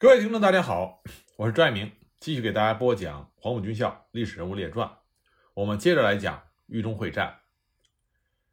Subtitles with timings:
[0.00, 1.02] 各位听众，大家好，
[1.36, 4.88] 我是拽明，继续给大家播讲《黄埔军校历史人物列传》。
[5.52, 7.40] 我们接着来讲豫中会战。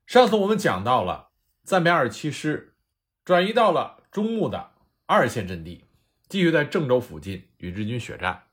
[0.05, 1.29] 上次我们讲到了
[1.63, 2.75] 暂编二十七师
[3.23, 4.71] 转移到了中牟的
[5.05, 5.85] 二线阵地，
[6.27, 8.47] 继续在郑州附近与日军血战。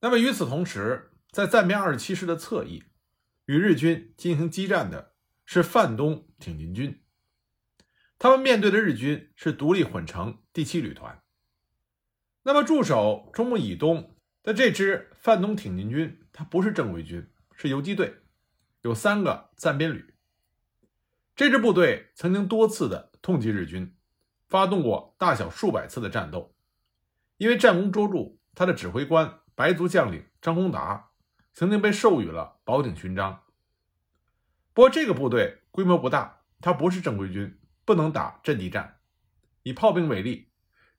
[0.00, 2.82] 那么与此同时，在暂编二十七师的侧翼，
[3.44, 5.12] 与日军进行激战的
[5.44, 7.00] 是范东挺进军。
[8.18, 11.21] 他们面对的日军是独立混成第七旅团。
[12.44, 18.16] 那么，驻守中牟以东的这支范东挺进军，它不是正规军，是游击队，
[18.80, 20.12] 有三个暂编旅。
[21.36, 23.94] 这支部队曾经多次的痛击日军，
[24.48, 26.52] 发动过大小数百次的战斗。
[27.36, 31.10] 因为战功卓著，他的指挥官白族将领张公达
[31.52, 33.44] 曾经被授予了宝鼎勋章。
[34.72, 38.98] 不过，这个部队规模不大，它不是正规军，不能打阵地战。
[39.62, 40.48] 以炮兵为例。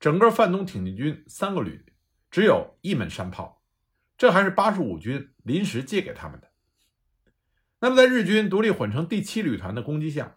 [0.04, 1.82] 整个范东挺进军三个旅
[2.30, 3.62] 只有一门山炮，
[4.18, 6.50] 这还是八十五军临时借给他们的。
[7.78, 10.36] 那么，在日军独立混成第七旅团的攻击下，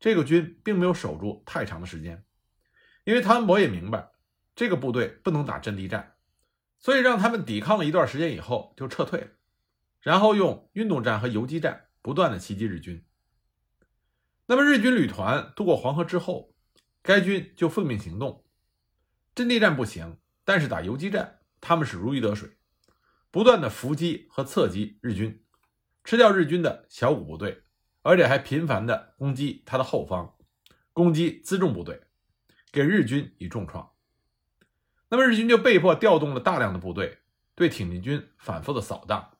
[0.00, 2.24] 这个军并没有守住太长的时间，
[3.04, 4.10] 因为汤恩伯也明白
[4.56, 6.16] 这个部队不能打阵地战，
[6.80, 9.28] 所以让他们抵抗了一段时间以后就撤退了，
[10.00, 13.06] 然后用运动战和游击战不断的袭击日军。
[14.46, 16.56] 那么，日军旅团渡过黄河之后，
[17.04, 18.42] 该军就奉命行动。
[19.36, 22.56] 阵地战不行，但是打游击战，他们是如鱼得水，
[23.30, 25.44] 不断的伏击和侧击日军，
[26.04, 27.64] 吃掉日军的小股部队，
[28.00, 30.34] 而且还频繁的攻击他的后方，
[30.94, 32.04] 攻击辎重部队，
[32.72, 33.92] 给日军以重创。
[35.10, 37.18] 那么日军就被迫调动了大量的部队，
[37.54, 39.36] 对挺进军反复的扫荡。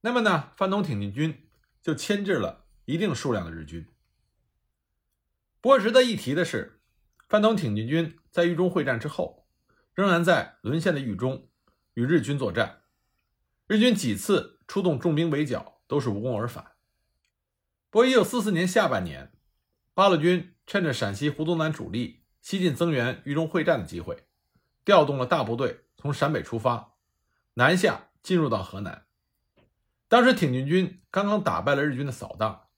[0.00, 1.46] 那么呢，范东挺进军
[1.82, 3.86] 就牵制了一定数量的日军。
[5.60, 6.75] 不过值得一提的是。
[7.28, 9.46] 范东挺进军在豫中会战之后，
[9.94, 11.48] 仍然在沦陷的豫中
[11.94, 12.82] 与日军作战。
[13.66, 16.72] 日军几次出动重兵围剿，都是无功而返。
[17.90, 19.32] 不过，1944年下半年，
[19.92, 24.28] 八路军趁着陕西胡宗南主力西进增援豫中会战的机会，
[24.84, 26.94] 调动了大部队从陕北出发，
[27.54, 29.06] 南下进入到河南。
[30.06, 32.68] 当时挺进军刚刚打败了日军的扫荡，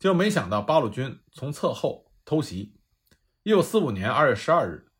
[0.00, 2.80] 就没想到八路军从侧后偷袭。
[3.44, 4.92] 一九四五年二月十二日，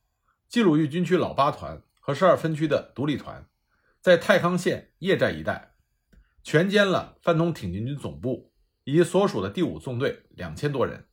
[0.49, 3.49] 冀鲁豫军区老八团和十二分区的独立团，
[4.01, 5.77] 在太康县叶寨一带，
[6.43, 8.53] 全歼了范东挺进军总部
[8.83, 11.07] 以及所属的第五纵队两千多人，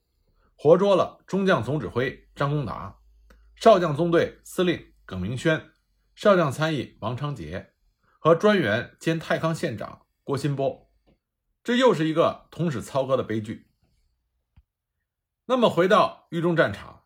[0.56, 2.98] 活捉了中将总指挥张公达、
[3.56, 5.70] 少将纵队司令耿明轩、
[6.16, 7.74] 少将参议王昌杰
[8.18, 10.92] 和专员兼太康县长郭新波。
[11.64, 13.70] 这又是一个同时操戈的悲剧。
[15.46, 16.99] 那么，回到豫中战场。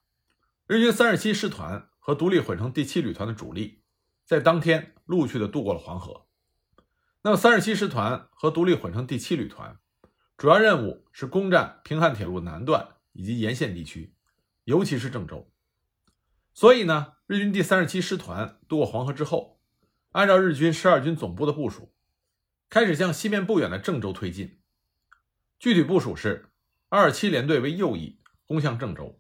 [0.66, 3.84] 日军三十七师团和独立混成第七旅团的主力，
[4.24, 6.26] 在当天陆续的渡过了黄河。
[7.22, 9.78] 那么，三十七师团和独立混成第七旅团，
[10.38, 14.16] 主要任务是攻占平汉铁路南段以及沿线地区，
[14.64, 15.52] 尤其是郑州。
[16.54, 19.60] 所以呢，日军第三十七师团渡过黄河之后，
[20.14, 21.94] 按照日军十二军总部的部署，
[22.70, 24.62] 开始向西面不远的郑州推进。
[25.60, 26.54] 具体部署是：
[26.88, 29.20] 二七联队为右翼，攻向郑州。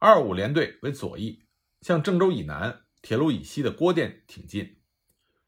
[0.00, 1.44] 二五联队为左翼，
[1.80, 4.76] 向郑州以南、铁路以西的郭店挺进；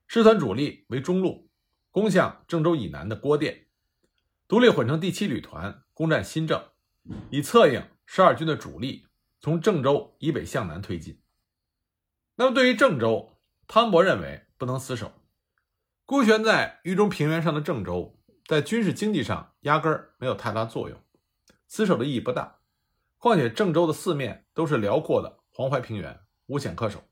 [0.09, 1.49] 师团主力为中路，
[1.93, 3.69] 攻向郑州以南的郭店。
[4.49, 6.61] 独立混成第七旅团攻占新郑，
[7.31, 9.06] 以策应十二军的主力
[9.41, 11.22] 从郑州以北向南推进。
[12.34, 13.38] 那么，对于郑州，
[13.69, 15.12] 汤博认为不能死守。
[16.05, 21.00] 孤悬在豫中平原上的郑州，在军事经济上压根儿没有太大作用，
[21.69, 22.59] 死守的意义不大。
[23.20, 27.04] 况且郑州的四面都是辽阔的黄淮平原，无险可守，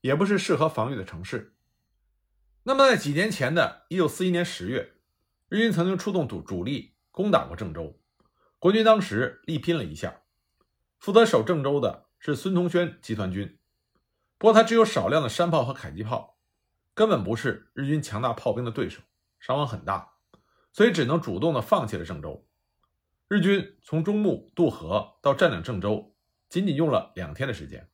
[0.00, 1.56] 也不是适合防御的城市。
[2.62, 4.92] 那么，在几年前的1941年10月，
[5.48, 8.00] 日军曾经出动主主力攻打过郑州，
[8.60, 10.22] 国军当时力拼了一下。
[11.00, 13.58] 负责守郑州的是孙同轩集团军，
[14.38, 16.38] 不过他只有少量的山炮和迫击炮，
[16.94, 19.02] 根本不是日军强大炮兵的对手，
[19.40, 20.12] 伤亡很大，
[20.72, 22.46] 所以只能主动的放弃了郑州。
[23.32, 26.16] 日军从中牟渡河到占领郑州，
[26.48, 27.88] 仅仅用了两天的时间。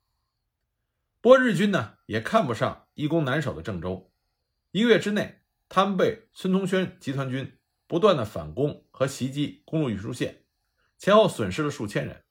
[1.20, 4.10] 不过日军呢也看不上易攻难守的郑州，
[4.70, 10.42] 一个月之内，他们被孙同轩集团军不断的反攻和袭击公路运输线，
[10.96, 12.24] 前后损失了数千人。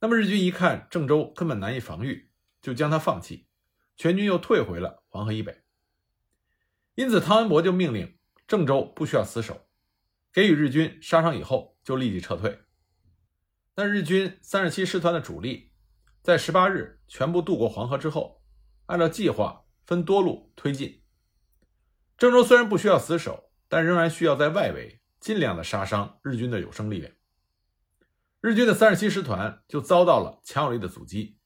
[0.00, 2.30] 那么日军一看郑州根本难以防御，
[2.60, 3.46] 就将它放弃，
[3.96, 5.62] 全军又退回了黄河以北。
[6.96, 9.69] 因此，汤恩伯就命令郑州不需要死守，
[10.32, 11.70] 给予日军杀伤以后。
[11.82, 12.60] 就立即撤退。
[13.74, 15.72] 但日军三十七师团的主力
[16.22, 18.44] 在十八日全部渡过黄河之后，
[18.86, 21.02] 按照计划分多路推进。
[22.16, 27.12] 郑州虽然不需要死守，但仍然需要在外围尽量的杀伤日军的有生力量。
[28.40, 31.38] 日军的三十七师团就遭到了强有力的阻击。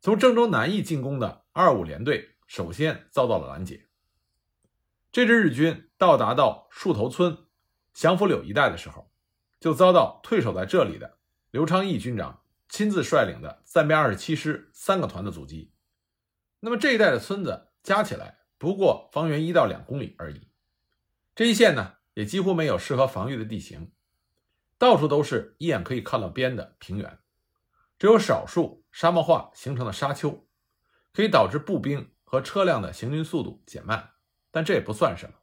[0.00, 3.88] 从郑州南翼进攻的二五联队首先遭到了拦截。
[5.10, 7.36] 这支日军到达到树头村、
[7.98, 9.10] 祥福柳一带的时候，
[9.58, 11.18] 就遭到退守在这里的
[11.50, 15.72] 刘昌义军长亲自率领的暂编二十七师三个团的阻击。
[16.60, 20.46] 那么这一带的村子加起来不过方圆一到两公里而已。
[21.34, 23.90] 这一线呢，也几乎没有适合防御的地形。
[24.78, 27.18] 到处都是一眼可以看到边的平原，
[27.98, 30.46] 只有少数沙漠化形成的沙丘，
[31.12, 34.10] 可以导致步兵和车辆的行军速度减慢，
[34.52, 35.34] 但这也不算什么。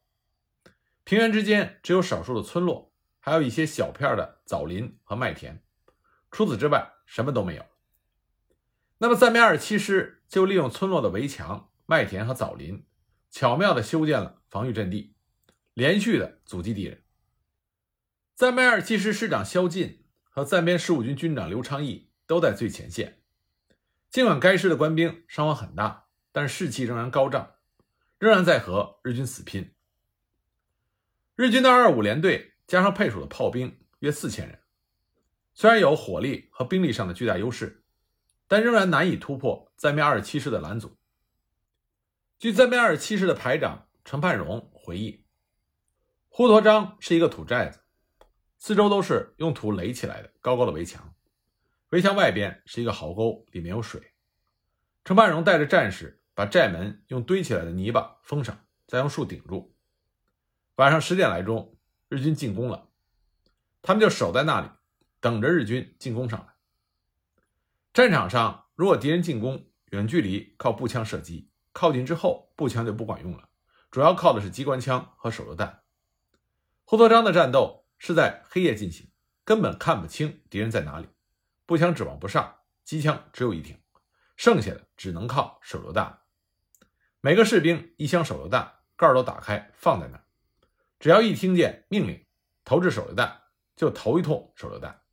[1.06, 5.64] 平原之间只有少数的村落，还有一些小片的枣林和麦田，
[6.32, 7.64] 除此之外什么都没有。
[8.98, 12.88] 那么，暂编二十七师就利用村落的围墙、麦田和枣林，
[13.30, 15.14] 巧妙地修建了防御阵地，
[15.76, 17.04] 连续的阻击敌人。
[18.34, 23.22] 暂编二十七师师长萧劲和暂编十五军军长刘昌义都在最前线。
[24.10, 27.52] 尽管该师的官兵伤亡很大，但士气仍然高涨，
[28.18, 29.75] 仍然在和日军死拼。
[31.36, 34.58] 日军的二五联队加上配属的炮兵约四千人，
[35.54, 37.84] 虽然有火力和兵力上的巨大优势，
[38.48, 40.98] 但仍然难以突破暂编二十七师的拦阻。
[42.40, 45.26] 据暂编二十七师的排长程盼荣回忆，
[46.30, 47.82] 呼沱章是一个土寨子。
[48.58, 51.14] 四周都是用土垒起来的高高的围墙，
[51.90, 54.14] 围墙外边是一个壕沟，里面有水。
[55.04, 59.75] 程盼荣带着战士把寨门用堆起来的泥巴封上，再用树顶住。
[60.76, 61.78] 晚上十点来钟，
[62.10, 62.90] 日军进攻了，
[63.82, 64.70] 他们就守在那里，
[65.20, 66.54] 等着日军进攻上来。
[67.94, 73.50] 战场上，如果敌人进攻，远距离靠步枪射击；靠近之后，步枪就不管用了，
[73.90, 75.82] 主要靠的是机关枪和手榴弹。
[76.86, 77.84] 滹沱章的战斗。
[77.98, 79.10] 是在黑夜进行，
[79.46, 81.08] 根本看不清敌人在哪里，
[81.66, 83.80] 步枪指望不上，机枪只有一挺，
[84.36, 86.20] 剩下的只能靠手榴弹。
[87.22, 90.25] 每个士兵一箱手榴弹，盖都打开放在那儿，
[91.06, 92.26] 只要一听见命令
[92.64, 93.44] 投掷手榴弹，
[93.76, 95.04] 就投一通手榴弹。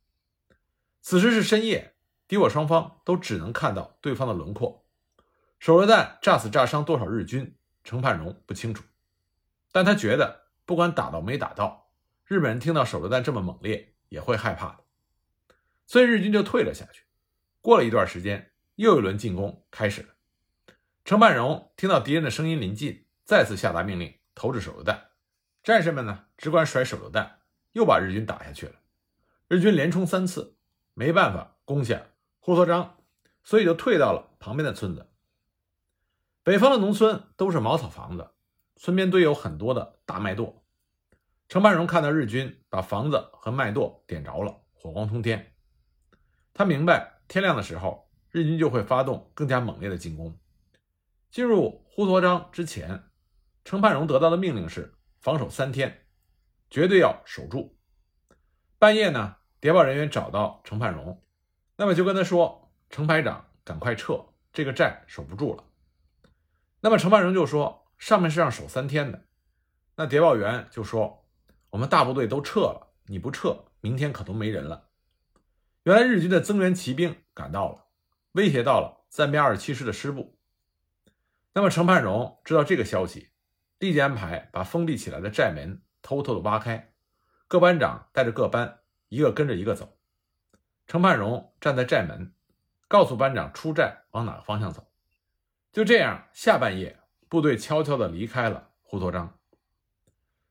[1.01, 1.93] 此时是深夜，
[2.27, 4.87] 敌我双方都只能看到对方的轮廓，
[5.59, 8.83] 手榴弹炸死炸伤多少日军，程盼荣不清楚，
[9.71, 11.91] 但他觉得不管打到没打到。
[12.25, 14.79] 日本人听到手榴弹这么猛烈，也会害怕的，
[15.85, 17.03] 所以日军就退了下去。
[17.61, 20.09] 过了一段时间，又一轮进攻开始了。
[21.05, 25.12] 程半荣听到敌人的声音临近，再次下达命令投掷手榴弹。
[25.63, 27.39] 战士们呢，只管甩手榴弹，
[27.71, 28.73] 又把日军打下去了。
[29.47, 30.57] 日军连冲三次，
[30.93, 32.07] 没办法攻下
[32.39, 32.97] 呼沱章，
[33.43, 35.07] 所以就退到了旁边的村子。
[36.43, 38.31] 北方的农村都是茅草房子，
[38.75, 40.53] 村边堆有很多的大麦垛。
[41.47, 45.53] 程半荣看到日军把房子和麦垛点着了，火光冲天。
[46.53, 50.37] 他明白天亮的时候，日军就会发动更加猛烈的进攻。
[51.31, 53.03] 进入呼沱章之前，
[53.63, 56.05] 程半荣得到的命令是防守三天，
[56.69, 57.75] 绝对要守住。
[58.77, 61.23] 半夜呢，谍报人员找到程半荣，
[61.75, 65.63] 那么就跟他说：“程排长，赶快撤，这个寨守不住了。”
[66.81, 69.25] 那么程半荣就说：“上面是让守三天的。”
[69.97, 71.21] 那谍报员就说。
[71.73, 74.89] 我们大部队都撤了，你不撤，明天可都没人了。
[75.85, 77.87] 原来日军的增援骑兵赶到了，
[78.33, 80.37] 威胁到了暂编二十七师的师部。
[81.53, 83.29] 那么程盼荣知道这个消息，
[83.83, 86.93] 立即安排把封闭起来的寨门偷偷的挖开，
[87.49, 89.97] 各班长带着各班，一个跟着一个走。
[90.87, 92.33] 程盼荣站在寨门，
[92.87, 94.87] 告诉班长出寨往哪个方向走。
[95.73, 96.97] 就这样，下半夜
[97.27, 99.37] 部队悄悄的离开了滹沱章。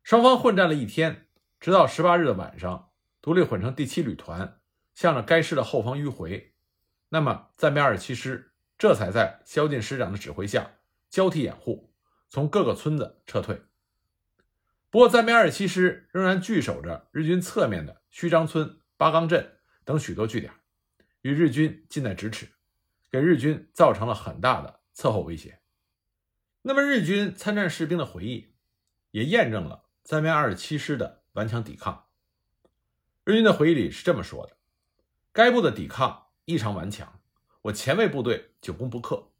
[0.03, 1.27] 双方混战了一天，
[1.59, 2.91] 直到十八日的晚上，
[3.23, 4.61] 独立混成第七旅团
[4.93, 6.53] 向着该师的后方迂回，
[7.09, 10.73] 那么暂编二十七师这才在萧劲师长的指挥下
[11.09, 11.92] 交替掩护，
[12.33, 13.61] 从各个村子撤退。
[14.89, 20.51] 不过，暂编二十七师仍然据守着日军侧面的虚张村、八岗镇等许多据点，
[21.21, 22.49] 与日军近在咫尺，
[23.11, 25.61] 给日军造成了很大的侧后威胁。
[26.63, 28.55] 那么，日军参战士兵的回忆
[29.11, 29.85] 也验证了。
[30.03, 32.07] 暂编二十七师的顽强抵抗，
[33.25, 34.57] 日军的回忆里是这么说的：
[35.33, 37.21] 该部的抵抗异常顽强，
[37.61, 39.32] 我前卫部队久攻不克。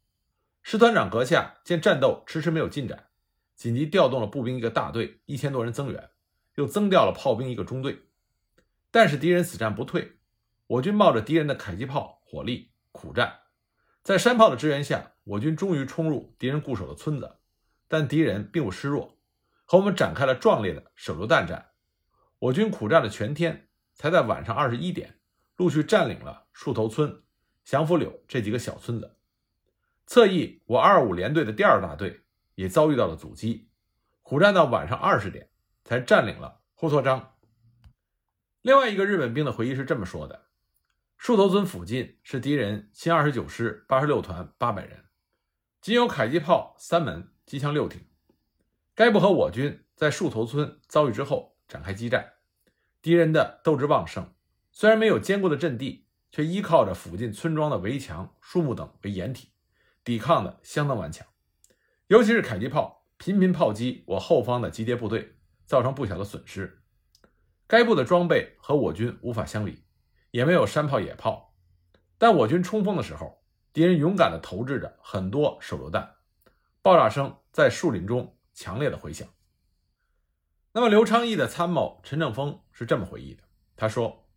[0.63, 3.07] 师团长阁下见战斗迟迟没有进展，
[3.53, 6.09] 紧急调动了步兵一个大队，一千多人增援，
[6.55, 8.03] 又增调了炮兵一个中队。
[8.89, 10.13] 但是敌人死战不退，
[10.67, 13.41] 我军冒着敌人的迫击炮火力苦战，
[14.03, 17.39] 在山炮的支援下，我军终于冲入敌人固守的村子，
[17.89, 19.19] 但敌人并不示弱，
[19.65, 21.71] 和我们展开了壮烈的手榴弹战。
[22.39, 25.19] 我军苦战了全天，才在晚上二十一点
[25.57, 27.21] 陆续占领了树头村、
[27.65, 29.12] 祥福柳这几个小村子。
[30.05, 32.21] 侧翼，我二五联队的第二大队
[32.55, 33.69] 也遭遇到了阻击，
[34.21, 35.49] 苦战到晚上二十点
[35.83, 37.35] 才占领了呼托章。
[38.61, 40.47] 另外一个日本兵的回忆是这么说的：
[41.17, 45.05] 树头村附近是敌人新二十九师八十六团八百人，
[45.81, 48.05] 仅有迫击炮三门、机枪六挺。
[48.93, 52.33] 该部和我军在树头村遭遇之后展开激战，
[53.01, 54.33] 敌人的斗志旺盛，
[54.71, 59.52] 虽然没有坚固的阵地，却依靠着附近村庄的围墙、树木等为掩体。
[60.03, 61.25] 抵抗的相当顽强，
[62.07, 66.83] 尤其是迫击炮频频炮击我后方的集结部队，造成不小的损失。
[67.67, 69.85] 该部的装备和我军无法相比，
[70.31, 71.55] 也没有山炮、野炮，
[72.17, 73.41] 但我军冲锋的时候，
[73.71, 76.15] 敌人勇敢地投掷着很多手榴弹，
[76.81, 79.27] 爆炸声在树林中强烈的回响。
[80.73, 83.43] 那么，刘昌义的参谋陈正峰是这么回忆的：
[83.77, 84.27] 他说，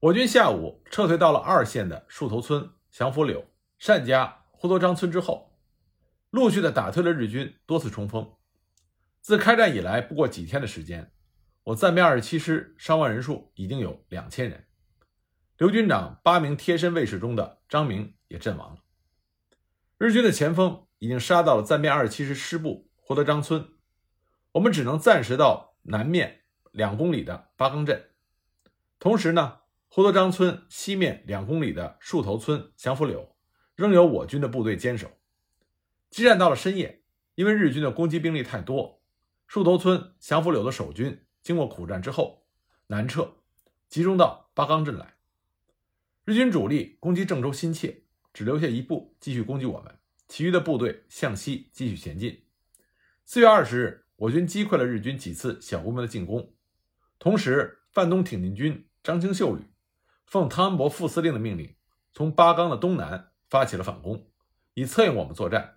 [0.00, 3.44] 我军下午撤退到了二线的树头村、祥福柳、
[3.78, 4.43] 单家。
[4.64, 5.58] 胡德章村之后，
[6.30, 8.32] 陆续的打退了日军多次冲锋。
[9.20, 11.12] 自开战以来，不过几天的时间，
[11.64, 14.66] 我暂编二十七师伤亡人数已经有两千人。
[15.58, 18.80] 刘军长八名贴身卫士中的张明也阵亡了。
[19.98, 23.68] 日军的前锋已经杀到了暂编二十七师师部胡德章村，
[24.52, 28.12] 我们只能暂时到南面两公里的八岗镇。
[28.98, 33.33] 同时呢，胡德章村西面两公里的树头村祥福柳。
[33.76, 35.10] 仍有我军的部队坚守。
[36.10, 37.02] 激战到了深夜，
[37.34, 39.02] 因为日军的攻击兵力太多，
[39.48, 42.46] 树头村祥福柳的守军经过苦战之后
[42.86, 43.36] 南撤，
[43.88, 45.14] 集中到八岗镇来。
[46.24, 52.44] 日军主力攻击郑州心切，只留下一部继续攻击我们，其余的部队向西继续前进。
[53.24, 56.54] 四月二十日，我军击溃了日军几次小规模的进攻，
[57.18, 59.62] 同时范东挺进军张清秀旅
[60.24, 61.74] 奉汤恩伯副司令的命令，
[62.12, 63.32] 从八岗的东南。
[63.48, 64.26] 发起了反攻，
[64.74, 65.76] 以策应我们作战，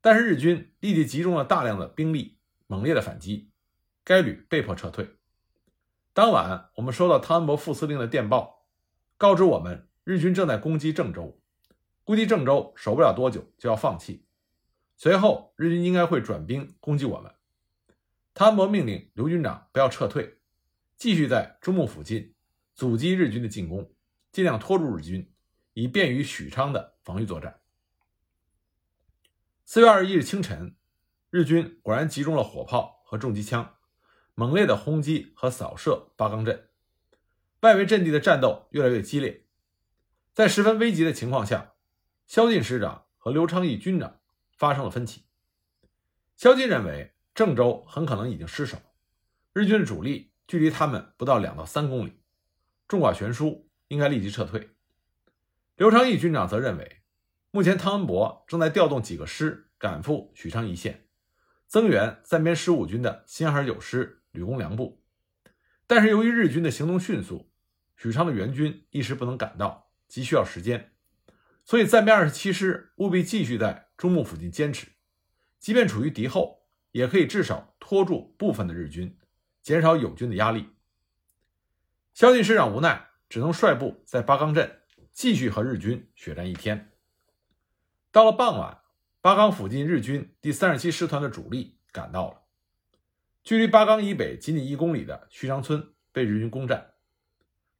[0.00, 3.50] 但是日军立即集中了大量的兵力，猛烈的反击，
[4.04, 5.16] 该旅被迫撤退。
[6.12, 8.66] 当晚，我们收到汤恩伯副司令的电报，
[9.16, 11.40] 告知我们日军正在攻击郑州，
[12.04, 14.24] 估计郑州守不了多久就要放弃。
[14.96, 17.32] 随后，日军应该会转兵攻击我们。
[18.32, 20.38] 汤恩伯命令刘军长不要撤退，
[20.96, 22.34] 继续在中牟附近
[22.74, 23.92] 阻击日军的进攻，
[24.30, 25.28] 尽量拖住日军。
[25.74, 27.60] 以便于许昌的防御作战。
[29.64, 30.76] 四月二十一日清晨，
[31.30, 33.76] 日军果然集中了火炮和重机枪，
[34.34, 36.68] 猛烈的轰击和扫射八岗镇，
[37.60, 39.46] 外围阵地的战斗越来越激烈。
[40.32, 41.74] 在十分危急的情况下，
[42.26, 44.20] 萧劲师长和刘昌义军长
[44.52, 45.24] 发生了分歧。
[46.36, 48.76] 萧劲认为郑州很可能已经失守，
[49.52, 52.20] 日军的主力距离他们不到两到三公里，
[52.86, 54.73] 众寡悬殊，应该立即撤退。
[55.76, 57.00] 刘昌义军长则认为，
[57.50, 61.08] 目前汤恩伯正在调动几个师赶赴许昌一线，
[61.66, 65.02] 增援暂编十五军的新二十九师吕公良部。
[65.88, 67.50] 但是由于日军的行动迅速，
[67.96, 70.92] 许昌的援军一时不能赶到，急需要时间，
[71.64, 74.86] 所以暂编二十七师务必继续在中牟附近坚持，
[75.58, 79.18] 即便处于敌后，也可以至少拖住部分的日军，
[79.60, 80.68] 减少友军的压力。
[82.12, 84.82] 萧劲师长无奈，只能率部在八岗镇。
[85.14, 86.90] 继续和日军血战一天。
[88.10, 88.80] 到了傍晚，
[89.20, 92.42] 八岗附近日军第三十七师团的主力赶到了，
[93.44, 96.94] 距离八岗以北仅仅一公里的徐长村被日军攻占。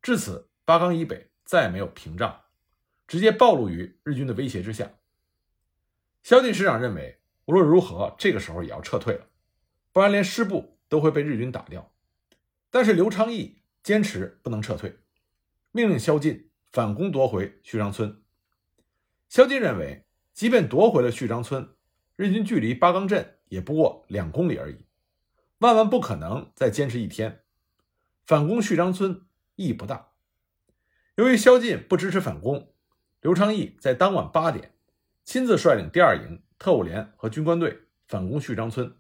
[0.01, 2.45] 至此，八岗以北再也没有屏障，
[3.09, 4.93] 直接暴露于日军的威胁之下。
[6.23, 9.27] 萧劲师长认为，无论如何，这个时候也要撤退了，
[9.93, 11.93] 不然连师部都会被日军打掉。
[12.71, 15.01] 但是刘昌义坚持不能撤退，
[15.73, 16.49] 命令萧劲。
[16.75, 18.21] 反攻夺回旭章村，
[19.29, 21.69] 萧劲认为，即便夺回了旭章村，
[22.17, 24.85] 日军距离八岗镇也不过两公里而已，
[25.59, 27.45] 万万不可能再坚持一天，
[28.27, 30.09] 反攻旭章村意义不大。
[31.15, 32.73] 由于萧劲不支持反攻，
[33.21, 34.75] 刘昌义在当晚八点
[35.23, 38.97] 亲自率领第二营特务连和军官队反攻旭章村。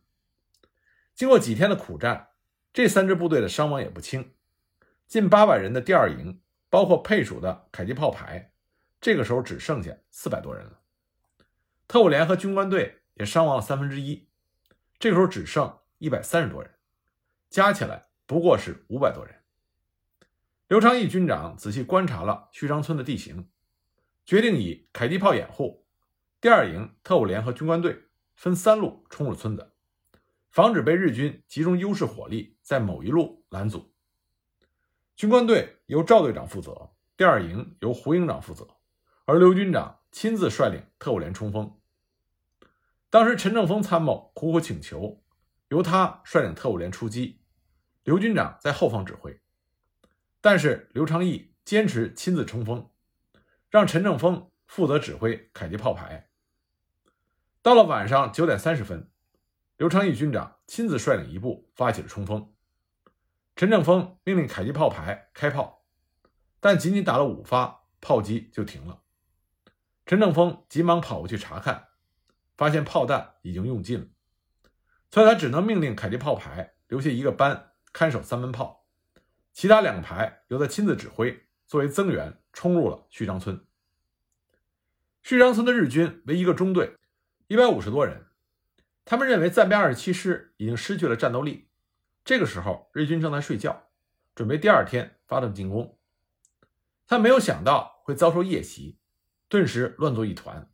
[1.13, 2.29] 经过几天的苦战，
[2.73, 4.31] 这三支部队的伤亡也不轻，
[5.09, 6.41] 近八百人的第二营。
[6.75, 8.51] 包括配属的迫击炮排，
[9.01, 10.81] 这个时候只剩下四百多人了。
[11.87, 14.27] 特务连和军官队也伤亡了三分之一，
[14.99, 16.75] 这时候只剩一百三十多人，
[17.49, 19.37] 加起来不过是五百多人。
[20.67, 23.49] 刘昌义军长仔细观察了旭章村的地形，
[24.27, 25.87] 决定以迫击炮掩护，
[26.41, 29.71] 第二营特务连和军官队分三路冲入村子，
[30.51, 33.94] 防止被日军集中优势火力在某一路拦阻。
[35.17, 38.67] 军官队由赵队长负责，第二营由胡营长负责，
[39.27, 41.79] 而刘军长亲自率领特务连冲锋。
[43.11, 45.23] 当时陈正峰参谋苦苦请求，
[45.69, 47.41] 由他率领特务连出击，
[48.03, 49.41] 刘军长在后方指挥。
[50.41, 52.91] 但是刘昌义坚持亲自冲锋，
[53.71, 56.29] 让陈正峰负责指挥迫击炮排。
[57.63, 59.09] 到了晚上九点三十分，
[59.77, 62.54] 刘昌义军长亲自率领一部发起了冲锋。
[63.57, 65.85] 陈正峰命令迫击炮排开炮，
[66.59, 69.03] 但仅仅打了五发，炮击就停了。
[70.07, 71.91] 陈正峰急忙跑过去查看，
[72.57, 74.07] 发现炮弹已经用尽了，
[75.11, 78.87] 所以他只能命令迫击炮排留下一个班看守三门炮，
[79.53, 83.65] 其他两个排由他亲自指挥，作为增援冲入了旭章村。
[85.23, 86.97] 旭章村的日军为一个中队，
[87.47, 88.27] 一百五十多人，
[89.05, 91.71] 他们认为暂编二十七师已经失去了战斗力。
[92.25, 93.91] 这个时候，日军正在睡觉，
[94.35, 95.99] 准备第二天发动进攻。
[97.07, 98.99] 他没有想到会遭受夜袭，
[99.47, 100.71] 顿时乱作一团。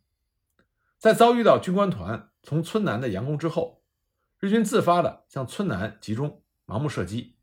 [0.97, 3.83] 在遭遇到军官团从村南的佯攻之后，
[4.39, 7.35] 日军自发的向村南集中，盲目射击。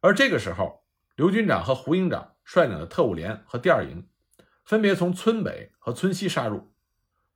[0.00, 0.84] 而这个时候，
[1.16, 4.06] 刘军长和胡营长率领的特务连和第二营，
[4.64, 6.74] 分别从村北和村西杀入，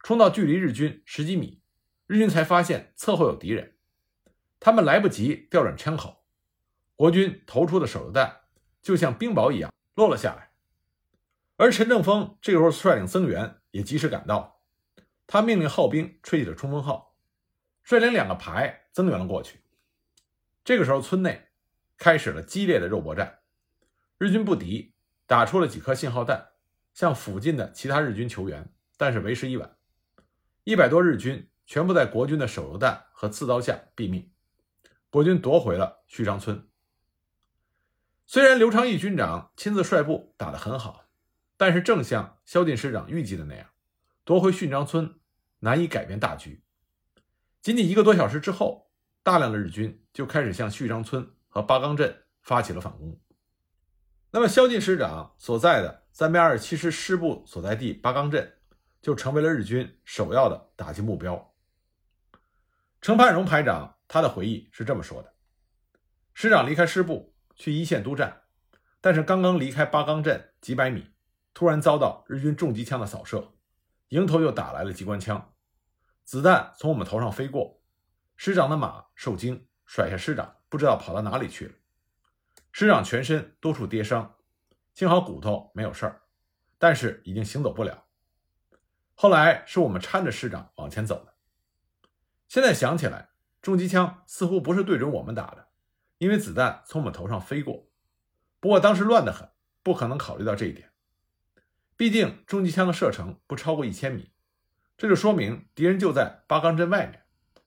[0.01, 1.63] 冲到距离日军十几米，
[2.07, 3.74] 日军才发现侧后有敌人。
[4.65, 6.25] 他们来不及调转枪口，
[6.97, 8.41] 国军投出的手榴弹
[8.81, 10.53] 就像冰雹一样落了下来。
[11.59, 14.63] 而陈正峰这个时候率领增援也及时赶到，
[15.27, 17.15] 他命令号兵吹起了冲锋号，
[17.83, 19.61] 率领两个排增援了过去。
[20.65, 21.49] 这个时候，村内
[21.99, 23.41] 开始了激烈的肉搏战，
[24.17, 24.95] 日军不敌，
[25.27, 26.53] 打出了几颗信号弹，
[26.95, 29.77] 向附近的其他日军求援，但是为时已晚，
[30.63, 34.31] 一百多日军全部在国军的手榴弹和刺刀下毙命。
[35.15, 36.69] 国军夺回了序章村。
[38.27, 41.05] 虽然刘昌义军长亲自率部打得很好，
[41.57, 43.65] 但是正像萧劲师长预计的那样，
[44.25, 45.21] 夺回序章村
[45.61, 46.65] 难以改变大局。
[47.63, 48.91] 仅仅一个多小时之后，
[49.23, 53.17] 大量的日军就开始向序章村和八岗镇发起了反攻。
[54.33, 58.53] 那么，萧劲师长所在的三编二十七师师部所在地八岗镇，
[59.01, 61.55] 就成为了日军首要的打击目标。
[63.01, 63.94] 程盼荣排长。
[64.07, 65.35] 他的回忆是这么说的：
[66.35, 68.43] 师长离开师部去一线督战，
[69.01, 71.13] 但是刚刚离开八钢镇几百米，
[71.53, 73.53] 突然遭到日军重机枪的扫射，
[74.09, 75.55] 迎头又打来了机关枪，
[76.25, 77.83] 子弹从我们头上飞过，
[78.37, 81.75] 师长的马受惊，甩下师长，不知道跑到哪里去了。
[82.73, 84.37] 师长全身多处跌伤，
[84.93, 86.23] 幸好骨头没有事儿，
[86.79, 88.05] 但是已经行走不了。
[89.15, 91.35] 后来是我们搀着师长往前走的。
[92.49, 93.31] 现在想起来。
[93.65, 95.69] 重机枪似乎不是对准我们打的，
[96.19, 97.89] 因为子弹从我们头上飞过。
[98.61, 99.49] 不过当时乱得很，
[99.83, 100.91] 不可能考虑到这一点。
[101.97, 104.33] 毕竟重机枪的射程不超过一千米，
[104.99, 107.23] 这就说明敌人就在八岗镇外面，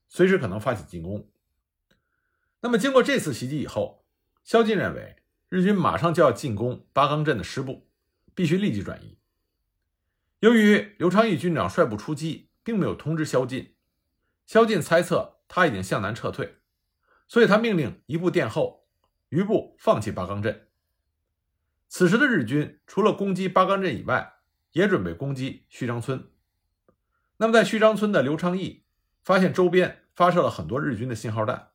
[0.07, 1.31] 随时可能发起进攻。
[2.60, 4.05] 那么经过这次袭击以后，
[4.43, 5.15] 萧劲认为
[5.49, 7.89] 日军马上就要进攻八岗镇的师部，
[8.36, 9.17] 必须立即转移。
[10.41, 13.73] 由于刘昌义军长率部出击，并没有通知萧劲，
[14.45, 15.37] 萧劲猜测。
[15.47, 16.57] 他已经向南撤退，
[17.27, 18.88] 所以他命令一部殿后，
[19.29, 20.67] 余部放弃八岗镇。
[21.88, 24.39] 此时的日军除了攻击八岗镇以外，
[24.73, 26.29] 也准备攻击序章村。
[27.38, 28.86] 那么，在序章村的刘昌义
[29.23, 31.69] 发现周边发射了很多日军的信号弹，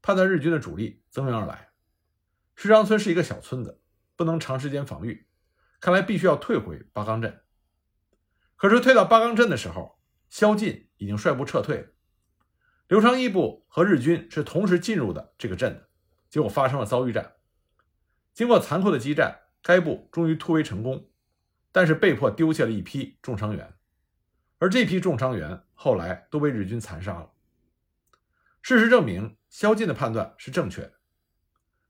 [0.00, 1.70] 判断日军的主力增援而来。
[2.56, 3.80] 序章村是一个小村子，
[4.16, 5.26] 不能长时间防御，
[5.80, 7.42] 看来必须要退回八岗镇。
[8.56, 11.88] 可是退到八岗镇的时候，萧劲已经率部撤退了。
[12.92, 15.88] 刘昌义部和日军是同时进入的这个镇的，
[16.28, 17.36] 结果发生了遭遇战。
[18.34, 21.08] 经过残酷的激战，该部终于突围成功，
[21.72, 23.72] 但是被迫丢下了一批重伤员，
[24.58, 27.30] 而这批重伤员后来都被日军残杀了。
[28.60, 30.92] 事实证明，萧劲的判断是正确的。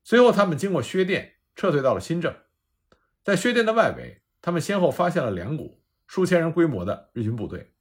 [0.05, 2.33] 随后，他们经过薛店撤退到了新郑，
[3.25, 7.75] 在薛店的外围，他们先后发现了两股数千人规模的日军部队，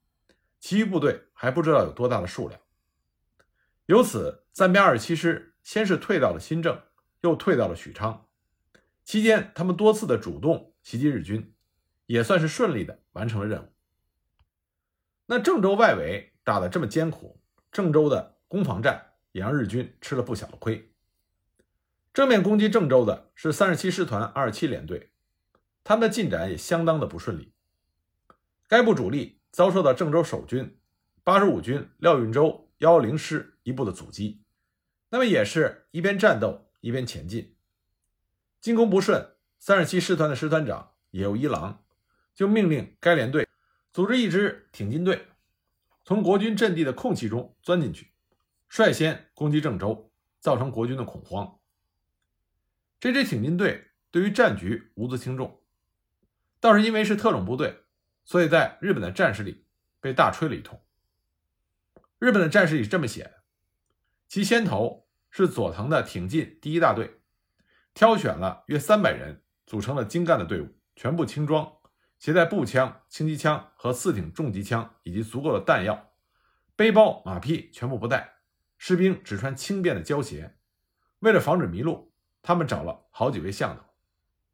[0.60, 2.60] 其余部队还不知道有多大的数量。
[3.92, 6.82] 由此，暂编二十七师先是退到了新郑，
[7.24, 8.26] 又退到了许昌。
[9.04, 11.54] 期间，他们多次的主动袭击日军，
[12.06, 13.68] 也算是顺利的完成了任务。
[15.26, 20.94] 那郑州外围打得这么艰苦，郑州的攻防战也让日军吃了不小的亏。
[22.14, 25.12] 正面攻击郑州的是三十七师团二十七联队，
[25.84, 27.52] 他们的进展也相当的不顺利。
[28.70, 30.80] 该部主力遭受到郑州守军
[31.26, 34.42] 八十五军廖运周幺幺零师一部的阻击，
[35.10, 37.56] 那么也是一边战斗一边前进。
[38.60, 41.84] 进攻不顺，三十七师团的师团长野右一郎
[42.34, 43.48] 就命令该连队
[43.94, 45.28] 组织一支挺进队，
[46.04, 48.10] 从国军阵地的空隙中钻进去，
[48.68, 51.60] 率先攻击郑州，造成国军的恐慌。
[53.00, 55.62] 这支挺进队对于战局无足轻重，
[56.60, 57.84] 倒是因为是特种部队，
[58.26, 59.68] 所以在日本的战士里
[60.00, 60.82] 被大吹了一通。
[62.22, 63.42] 日本的战史里这么写的：
[64.28, 67.20] 其先头是佐藤的挺进第一大队。
[67.96, 71.80] 挑选了约三百人，组成了精干的队伍，全部轻装，
[72.20, 76.12] 携带步枪、轻机枪和四挺重机枪，以及足够的弹药。
[76.76, 78.36] 背包、马匹全部不带，
[78.78, 80.56] 士兵只穿轻便的胶鞋。
[81.22, 83.96] 为了防止迷路，他们找了好几位向导，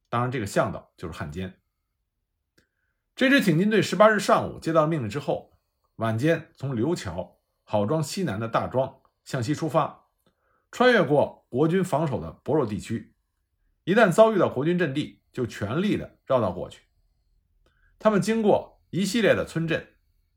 [0.08, 1.60] 当然，这个向导就是汉奸。
[3.13, 5.60] 这支挺进队十八日上午接到命令之后，
[5.97, 7.37] 晚间从刘桥
[7.69, 10.08] 郝庄西南的大庄向西出发，
[10.71, 13.13] 穿越过国军防守的薄弱地区。
[13.84, 16.84] 一旦遭遇到国军阵地，就全力的绕道过去。
[17.99, 19.86] 他们经过一系列的村镇，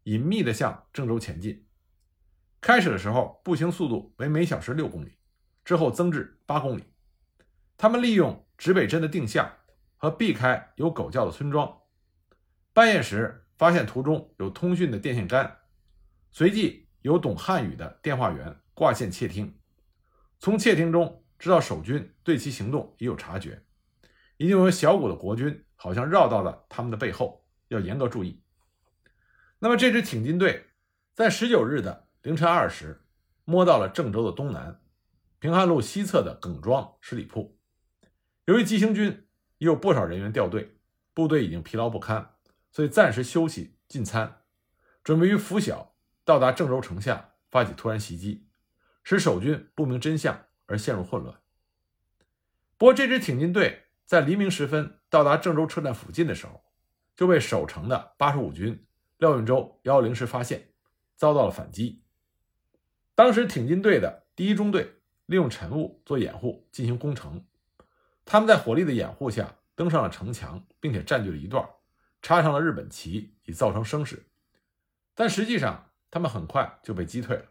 [0.02, 1.68] 隐秘的向郑州前进。
[2.60, 5.16] 开始的时候，步行速度为每小时六公里，
[5.64, 6.82] 之后增至八公里。
[7.76, 9.48] 他们利用指北针的定向
[9.96, 11.78] 和避开有狗叫的村庄。
[12.72, 15.58] 半夜时发现途中有通讯的电线杆，
[16.32, 19.58] 随即有懂汉语的电话员挂线窃听，
[20.38, 21.16] 从窃听中。
[21.38, 23.64] 知道守军对其行动已有察觉，
[24.36, 28.42] 已经有小股的国军好像绕到了他们的背后，要严格注意。
[29.58, 30.66] 那么这支挺进队
[31.14, 33.06] 在十九日的凌晨二时，
[33.46, 34.82] 摸到了郑州的东南
[35.38, 37.58] 平汉路西侧的耿庄十里铺。
[38.44, 40.76] 由于急行军已有不少人员掉队，
[41.14, 42.34] 部队已经疲劳不堪，
[42.70, 44.42] 所以暂时休息进餐，
[45.02, 45.89] 准备于拂晓
[46.30, 48.46] 到达郑州城下发起突然袭击，
[49.02, 50.46] 使守军不明真相。
[50.70, 51.36] 而陷入混乱。
[52.78, 56.62] 不过，这支挺进队在黎明时分到达郑州车站附近的时候，
[57.16, 58.86] 就被守城的八十五军
[59.18, 60.68] 廖运周幺幺零师发现，
[61.16, 62.04] 遭到了反击。
[63.16, 67.44] 当时，挺进队的第一中队利用晨雾做掩护进行攻城，
[68.24, 71.68] 他们在火力的掩护下登上了城墙，并且占据了一段，
[72.22, 74.26] 插上了日本旗，以造成声势。
[75.16, 77.44] 但实际上，他们很快就被击退了。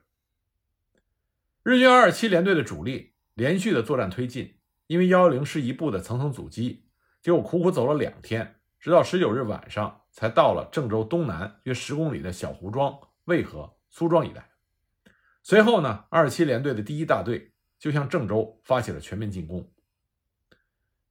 [1.64, 6.86] 日军二七联队的主力连续的作战推进，因为幺幺零师一部的层层阻击，
[7.22, 14.50] 结果苦苦走了两天，直到十九日晚上才到了郑州东南约十公里的小胡庄、渭河、苏庄一带。
[15.44, 19.72] 随后呢，二七联队的第一大队就向郑州发起了全面进攻。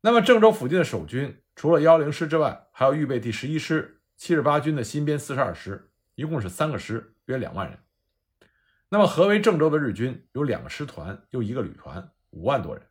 [0.00, 7.78] 那么郑州附近的守军除了幺幺零师之外，还有预备第十一师、七十八军的新编四十二师，一共是三个师，约两万人。
[8.90, 12.84] 那么，合围郑州的日军有两个师团，又一个旅团，五万多人，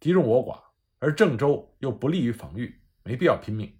[0.00, 0.62] 敌众我寡，
[1.00, 3.76] 而郑州又不利于防御，没必要拼命。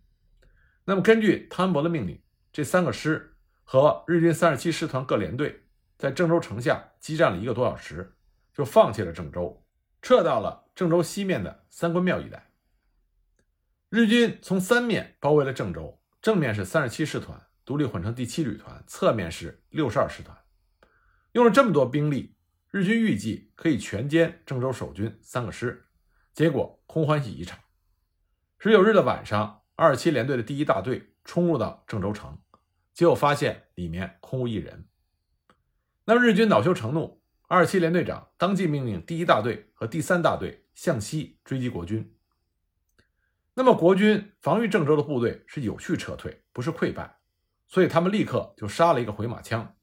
[0.84, 2.20] 那么，根据汤恩伯的命令，
[2.52, 5.64] 这三个师和日军三十七师团各连队
[5.96, 8.16] 在郑州城下激战了一个多小时，
[8.52, 9.64] 就放弃了郑州，
[10.02, 12.50] 撤到了郑州西面的三官庙一带。
[13.90, 20.36] 日军从三面包围了郑州，正面是三十七师团独立混成第七旅团，侧面是六十二师团。
[21.32, 22.36] 用了这么多兵力，
[22.70, 25.86] 日军预计可以全歼郑州守军三个师，
[26.32, 27.58] 结果空欢喜一场。
[28.58, 32.38] 十九日的晚上，二七联队的第一大队冲入到郑州城，
[32.92, 34.88] 结果发现里面空无一人。
[36.04, 42.14] 那么日军恼羞成怒，二七联队长当即命令第一大队和第三大队向西追击国军。
[43.54, 47.18] 那么国军防御郑州的部队是有序撤退，不是溃败，
[47.74, 49.74] 所以他们立刻就杀了一个回马枪。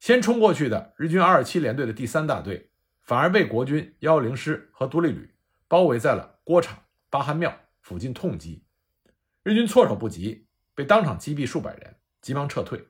[0.00, 5.34] 先冲过去的日军二十七联队的第三大队，反而被国军幺幺零师和独立旅
[5.66, 8.66] 包围在了郭场、八汉庙附近痛击，
[9.42, 12.88] 日军措手不及，被当场击毙数百人，急忙撤退，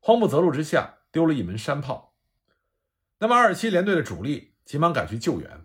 [0.00, 2.16] 慌不择路之下丢了一门山炮。
[3.20, 5.64] 那么二二七联队的主力急忙赶去救援，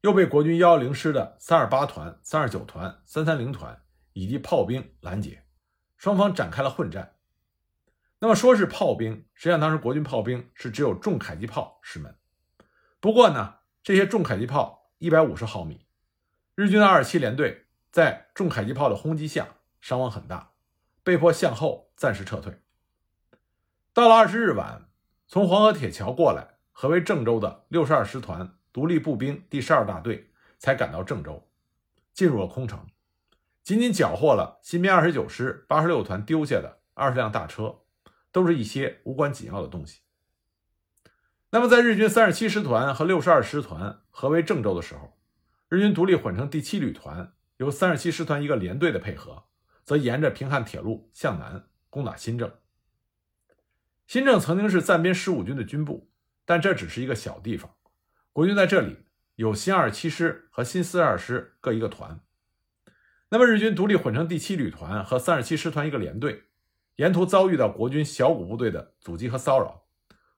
[0.00, 3.80] 又被国军幺幺零师的三二八团、三二九团、三三零团
[4.12, 5.44] 以及炮兵拦截，
[5.96, 7.11] 双方展开了混战。
[8.22, 12.16] 那么说是炮兵，实际上当时国军炮兵是只有重迫击炮十门。
[13.00, 15.84] 不过呢，这些重迫击炮一百五十毫米，
[16.54, 19.48] 日军的二七联队在重迫击炮的轰击下
[19.80, 20.52] 伤亡很大，
[21.02, 22.60] 被迫向后暂时撤退。
[23.92, 24.88] 到了二十日晚，
[25.26, 30.30] 从黄河铁桥过来合围郑州的六十二师团独立步兵第十二大队
[30.60, 31.48] 才赶到郑州，
[32.14, 32.86] 进入了空城，
[33.64, 37.80] 仅仅缴获了新编二十九师八十六团丢下的二十辆大车。
[38.32, 40.00] 都是一些无关紧要的东西。
[41.50, 45.18] 那么，在日军三十七师团和六十二师团合围郑州的时候，
[45.68, 49.44] 日军独立混成第七旅团由三十七师团一个连队的配合，
[49.84, 52.50] 则沿着平汉铁路向南攻打新郑。
[54.06, 56.10] 新郑曾经是暂编十五军的军部，
[56.44, 57.74] 但这只是一个小地方。
[58.32, 58.96] 国军在这里
[59.34, 62.20] 有新二七师和新四二师各一个团。
[63.28, 66.44] 那么，日军独立混成第七旅团和三十七师团一个连队，
[67.02, 69.82] 沿途遭遇到国军小股部队的阻击和骚扰，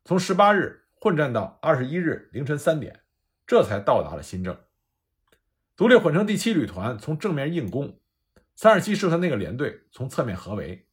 [0.02, 0.80] 从十八日。
[0.98, 3.02] 混战到二十一日凌晨三点，
[3.46, 4.56] 这才到达了新郑。
[5.76, 8.00] 独立混成第七旅团从正面硬攻，
[8.54, 10.88] 三十七师团那个连队从侧面合围。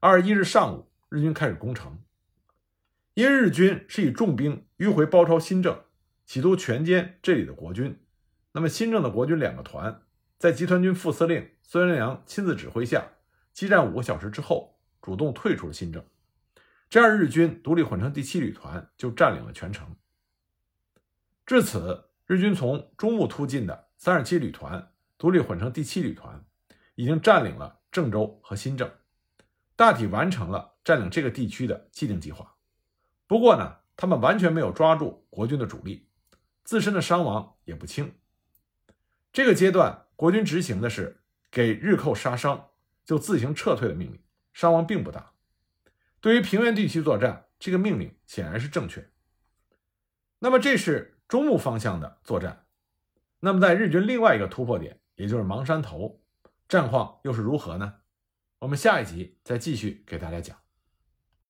[0.00, 2.02] 二十一日上午，日军开始攻城。
[3.14, 5.80] 因日军是以重兵迂回包抄新郑，
[6.26, 8.04] 企图全歼这里的国军。
[8.50, 10.02] 那么，新郑的国军两个团
[10.36, 13.12] 在集团军副司令孙元良亲自指挥下，
[13.52, 14.77] 激战五个小时之后，
[15.08, 16.04] 主动退出了新郑。
[16.90, 19.96] 这样，日军独立混成第七旅团就占领了全城。
[21.46, 26.44] 至此，日军从中部突进的三十七旅团独立混成第七旅团
[26.94, 28.90] 已经占领了郑州和新郑，
[29.76, 32.54] 大体完成了占领这个地区的既定计划。
[33.26, 36.06] 不过呢，他们完全没有抓住国军的主力，
[36.64, 38.12] 自身的伤亡也不轻。
[39.32, 42.68] 这个阶段，国军执行的是给日寇杀伤
[43.06, 44.20] 就自行撤退的命令，
[44.58, 45.34] 伤亡并不大。
[46.20, 49.08] 对于平原地区作战，这个命令显然是正确。
[50.40, 52.66] 那么这是中路方向的作战。
[53.38, 56.20] 那么在日军另外一个突破点，也就是芒山头，
[56.68, 58.00] 战况又是如何呢？
[58.58, 60.58] 我们下一集再继续给大家讲。